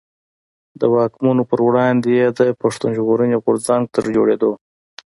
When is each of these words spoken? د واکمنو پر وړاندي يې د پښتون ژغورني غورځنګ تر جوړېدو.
د 0.79 0.81
واکمنو 0.95 1.43
پر 1.49 1.59
وړاندي 1.67 2.11
يې 2.19 2.27
د 2.39 2.41
پښتون 2.61 2.89
ژغورني 2.97 3.35
غورځنګ 3.43 3.83
تر 3.95 4.03
جوړېدو. 4.15 4.51